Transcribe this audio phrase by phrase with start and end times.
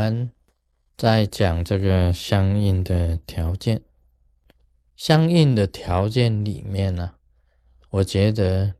[0.00, 0.30] 我们
[0.96, 3.82] 在讲这个相应的条件，
[4.96, 7.16] 相应的条件里面呢，
[7.90, 8.72] 我觉得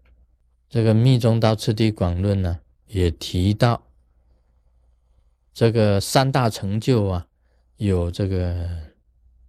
[0.70, 3.82] 这个《密宗道次第广论》呢也提到
[5.52, 7.26] 这个三大成就啊，
[7.76, 8.66] 有这个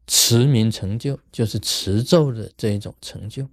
[0.05, 3.47] 持名成就，就是持咒的这一种成就；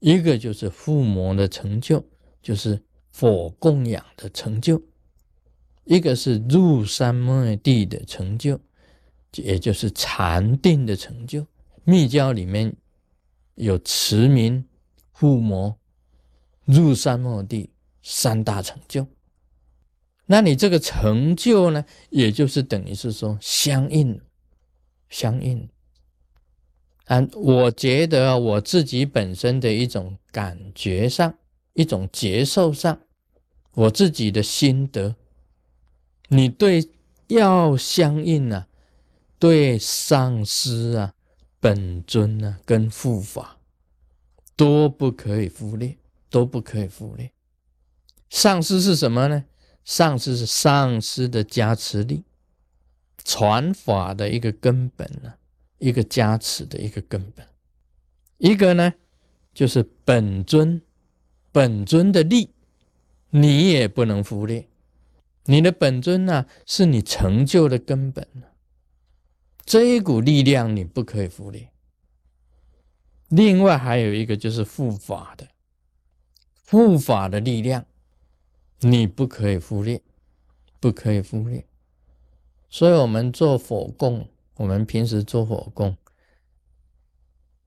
[0.00, 2.04] 一个就是附魔的成就，
[2.42, 2.82] 就是
[3.12, 4.82] 佛供养的成就。
[5.86, 8.60] 一个是入三昧地的成就，
[9.36, 11.46] 也就是禅定的成就。
[11.84, 12.74] 密教里面
[13.54, 14.66] 有持名、
[15.12, 15.78] 护摩、
[16.64, 17.70] 入三昧地
[18.02, 19.06] 三大成就。
[20.26, 24.20] 那你这个成就呢，也就是等于是说相应，
[25.08, 25.68] 相应。
[27.04, 31.38] 啊，我觉得我自己本身的一种感觉上，
[31.74, 33.00] 一种接受上，
[33.74, 35.14] 我自己的心得。
[36.28, 36.90] 你对
[37.28, 38.66] 要相应啊，
[39.38, 41.14] 对上师啊、
[41.60, 43.58] 本尊啊跟护法
[44.56, 45.96] 都不可以忽略，
[46.30, 47.30] 都不可以忽略。
[48.28, 49.44] 上师是什么呢？
[49.84, 52.24] 上师是上师的加持力，
[53.22, 55.34] 传法的一个根本呢，
[55.78, 57.46] 一个加持的一个根本。
[58.38, 58.94] 一个呢，
[59.54, 60.82] 就是本尊，
[61.52, 62.50] 本尊的力，
[63.30, 64.68] 你也不能忽略。
[65.46, 68.26] 你的本尊呢，是你成就的根本
[69.64, 71.70] 这一股力量你不可以忽略。
[73.28, 75.48] 另外还有一个就是护法的，
[76.68, 77.84] 护法的力量，
[78.80, 80.00] 你不可以忽略，
[80.78, 81.66] 不可以忽略。
[82.70, 85.96] 所以，我们做火供，我们平时做火供，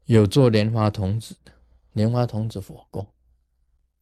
[0.06, 1.52] 有做莲花童子的，
[1.94, 3.08] 莲花童子火供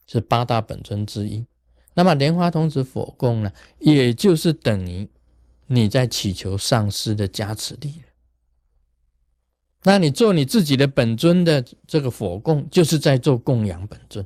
[0.06, 1.48] 是八大本尊之一。
[1.98, 5.10] 那么莲花童子佛供呢，也就是等于
[5.66, 8.04] 你在祈求上师的加持力
[9.82, 14.24] 那你做你自己的本尊的这个佛供，就是在做供养本尊。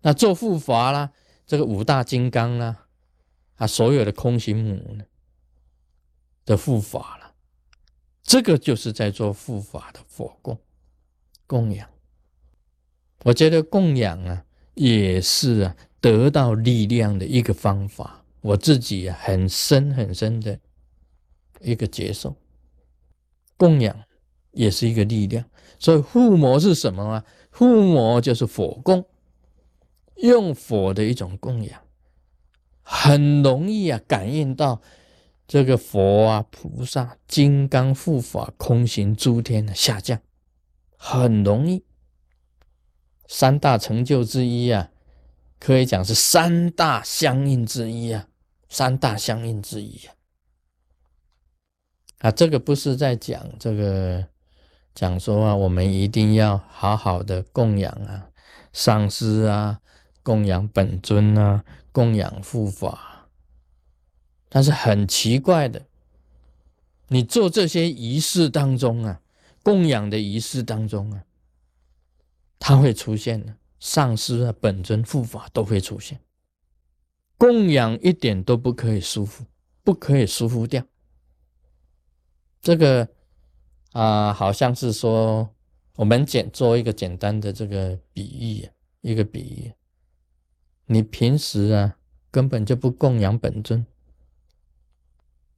[0.00, 1.12] 那做护法啦，
[1.46, 2.86] 这个五大金刚啦，
[3.56, 5.04] 啊，所有的空行母呢
[6.46, 7.34] 的护法了，
[8.22, 10.58] 这个就是在做护法的佛供
[11.46, 11.90] 供养。
[13.24, 15.76] 我觉得供养啊，也是啊。
[16.02, 20.58] 得到力量的一个方法，我自己很深很深的
[21.60, 22.36] 一个接受。
[23.56, 23.96] 供养
[24.50, 25.44] 也是一个力量，
[25.78, 27.24] 所以护摩是什么啊？
[27.50, 29.06] 护摩就是佛供，
[30.16, 31.80] 用佛的一种供养，
[32.82, 34.82] 很容易啊感应到
[35.46, 40.20] 这个佛啊、菩萨、金刚护法、空行诸天的下降，
[40.96, 41.84] 很容易。
[43.28, 44.91] 三大成就之一啊。
[45.62, 48.26] 可以讲是三大相应之一啊，
[48.68, 50.14] 三大相应之一啊。
[52.18, 54.26] 啊，这个不是在讲这个，
[54.92, 58.30] 讲说啊，我们一定要好好的供养啊，
[58.72, 59.78] 上师啊，
[60.24, 63.28] 供养本尊啊，供养护法。
[64.48, 65.86] 但是很奇怪的，
[67.06, 69.20] 你做这些仪式当中啊，
[69.62, 71.22] 供养的仪式当中啊，
[72.58, 73.54] 它会出现的。
[73.82, 76.20] 上师啊，本尊护法都会出现，
[77.36, 79.44] 供养一点都不可以疏忽，
[79.82, 80.86] 不可以疏忽掉。
[82.60, 83.08] 这个
[83.90, 85.52] 啊，好像是说，
[85.96, 89.72] 我们简做一个简单的这个比喻，一个比喻，
[90.86, 91.96] 你平时啊
[92.30, 93.84] 根本就不供养本尊，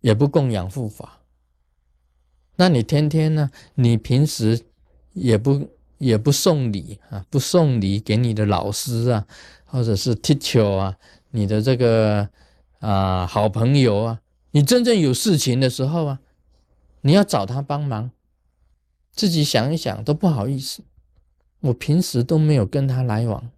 [0.01, 1.21] 也不供养护法，
[2.57, 4.65] 那你天天呢，你平时
[5.13, 5.69] 也不。
[5.99, 9.27] 也不送礼啊，不送礼给你的老师啊，
[9.65, 10.97] 或者是 teacher 啊，
[11.31, 12.29] 你的这个
[12.81, 16.21] 啊好朋友啊，你真正有事情的时候啊，
[17.03, 18.11] 你要找他帮忙，
[19.13, 20.83] 自己想一想都不好意思。
[21.61, 23.51] 我平时都没有跟他来往，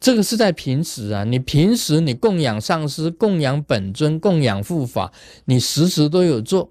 [0.00, 5.12] 这个是在平时啊，你平时你供养上师、供养本尊、供养护法，
[5.44, 6.70] 你时时都有做。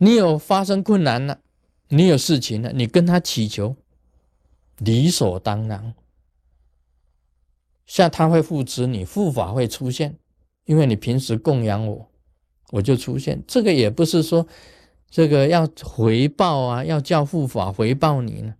[0.00, 1.40] 你有发生困难了。
[1.88, 3.76] 你有事情了，你跟他祈求，
[4.78, 5.94] 理所当然。
[7.86, 10.18] 像他会护持你，护法会出现，
[10.66, 12.10] 因为你平时供养我，
[12.72, 13.42] 我就出现。
[13.46, 14.46] 这个也不是说
[15.08, 18.54] 这个要回报啊，要叫护法回报你呢，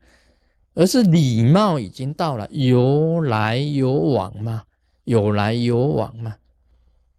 [0.73, 4.65] 而是礼貌已经到了，有来有往嘛，
[5.05, 6.39] 有来有往嘛，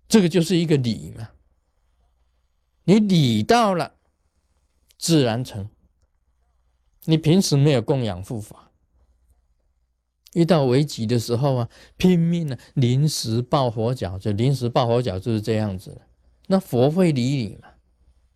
[0.07, 1.29] 这个就是一个礼嘛。
[2.85, 3.94] 你礼到了，
[4.97, 5.69] 自然成。
[7.05, 8.71] 你平时没有供养护法，
[10.33, 16.01] 遇到危急的时候啊，拼命的临时抱佛脚，就临时抱佛脚就是这样子。
[16.47, 17.69] 那佛会理你吗？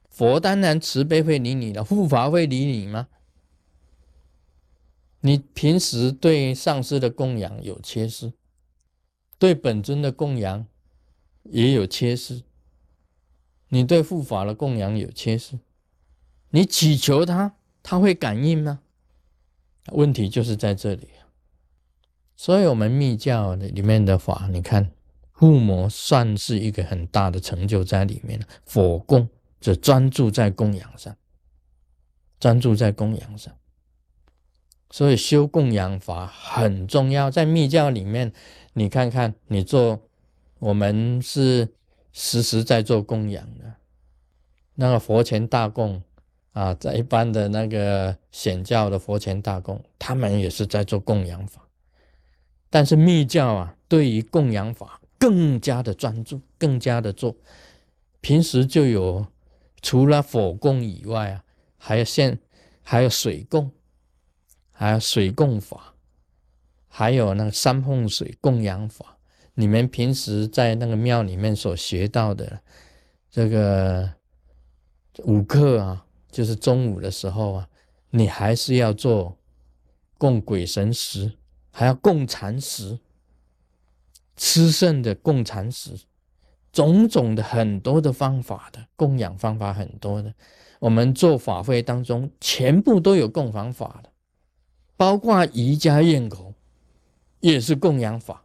[0.10, 3.08] 佛当然慈悲会理你的，护法会理你吗？
[5.22, 8.34] 你平时对上师的供养有缺失，
[9.40, 10.68] 对本尊的供养
[11.44, 12.44] 也有缺失，
[13.70, 15.60] 你对护法的供养有缺失，
[16.50, 18.80] 你祈求他，他会感应吗？
[19.92, 21.10] 问题就是在这里。
[22.36, 24.90] 所以，我们密教的里面的法，你看
[25.32, 31.16] 护摩算是一个很大的成就在里面了佛供就专注在供养上，
[32.40, 33.54] 专注在供养上。
[34.90, 38.32] 所以修供养法很重要，在密教里面，
[38.74, 40.02] 你看看你做，
[40.60, 41.74] 我们是
[42.12, 43.76] 实时在做供养的。
[44.76, 46.02] 那个佛前大供
[46.54, 51.62] 啊，在一般的那个显教的佛前大供，他们也是在做供养法。
[52.70, 57.36] 但是密教啊，对于供养法更加的专注，更加的做。
[58.22, 59.28] 平时就有
[59.82, 61.44] 除了火供以外啊，
[61.78, 62.40] 还有现
[62.82, 63.70] 还有水供。
[64.76, 65.94] 还有水供法，
[66.88, 69.18] 还有那个三奉水供养法。
[69.54, 72.60] 你们平时在那个庙里面所学到的
[73.30, 74.12] 这个
[75.26, 77.70] 五课啊，就是中午的时候啊，
[78.10, 79.38] 你还是要做
[80.18, 81.38] 供鬼神食，
[81.70, 82.98] 还要供禅食，
[84.36, 85.96] 吃剩的供禅食，
[86.72, 90.34] 种种的很多的方法的供养方法很多的。
[90.80, 94.10] 我们做法会当中，全部都有供养法的。
[94.98, 96.56] 包括瑜伽咽口，
[97.42, 98.44] 也是供养法。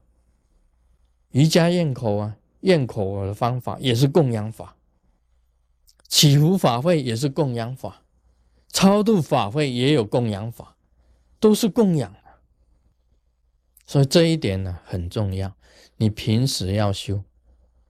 [1.31, 4.77] 瑜伽咽口啊，咽口的方法也是供养法。
[6.09, 8.03] 祈福法会也是供养法，
[8.69, 10.77] 超度法会也有供养法，
[11.39, 12.13] 都是供养
[13.87, 15.55] 所以这一点呢很重要。
[15.97, 17.23] 你平时要修，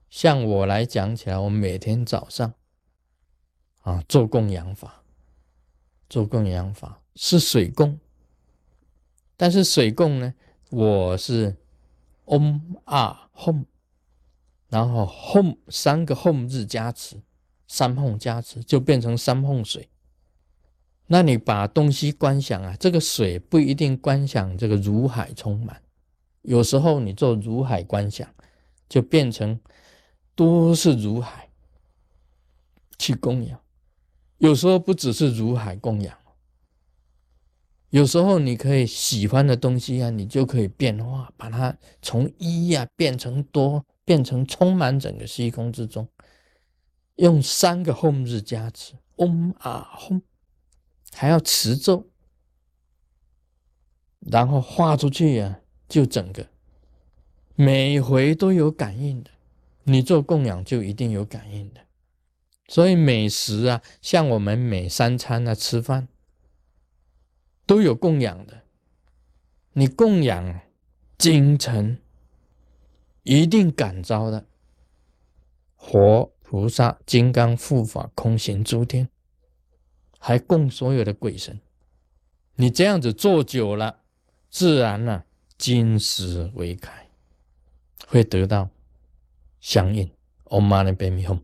[0.09, 2.53] 像我来讲起来，我每天早上
[3.81, 5.03] 啊做供养法，
[6.09, 7.99] 做供养法是水供。
[9.37, 10.33] 但是水供呢，
[10.69, 11.55] 我是
[12.25, 13.65] om 啊 home，
[14.67, 17.21] 然后 home 三个 home 字加持，
[17.69, 19.87] 三碰加持就变成三碰水。
[21.07, 25.81] 那你把东西观想啊，这个水不一定观想这个如海充满，
[26.41, 28.27] 有时候你做如海观想，
[28.89, 29.59] 就变成
[30.35, 31.49] 多是如海
[32.97, 33.59] 去供养，
[34.39, 36.17] 有时候不只是如海供养。
[37.91, 46.07] 有时候你可以喜欢的东西啊，你就可以变化，把它从一呀变成多，变成充满整个虚空之中。
[47.19, 49.27] 用三个 home 日加持 o
[49.59, 50.21] 啊 h o m
[51.13, 52.07] 还要持咒，
[54.19, 56.47] 然后画出去呀，就整个
[57.55, 59.31] 每回都有感应的。
[59.83, 61.81] 你做供养就一定有感应的。
[62.67, 66.07] 所以美食啊，像我们每三餐啊吃饭。
[67.65, 68.63] 都有供养的，
[69.73, 70.61] 你供养
[71.19, 71.99] 精诚，
[73.21, 74.47] 一定感召的
[75.77, 79.07] 佛菩萨、金刚护法、空行诸天，
[80.17, 81.59] 还供所有的鬼神。
[82.55, 83.99] 你这样子做久了，
[84.49, 85.25] 自然呢，
[85.59, 87.07] 金石为开，
[88.07, 88.71] 会得到
[89.61, 90.09] 相应。
[90.45, 91.39] Om Mani Padme Hum。